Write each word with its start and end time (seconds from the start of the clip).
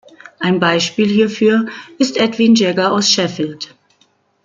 Ein 0.39 0.59
Beispiel 0.59 1.07
hierfür 1.09 1.67
ist 1.99 2.17
Edwin 2.17 2.55
Jagger 2.55 2.91
aus 2.91 3.11
Sheffield. 3.11 3.75